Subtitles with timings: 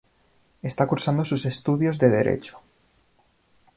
[0.69, 2.59] Está cursando sus Estudios de derecho.